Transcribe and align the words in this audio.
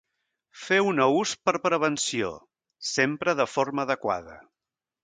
Feu-ne 0.61 1.05
ús 1.17 1.33
per 1.49 1.53
prevenció, 1.67 2.33
sempre 2.95 3.39
de 3.43 3.51
forma 3.57 3.89
adequada. 3.89 4.43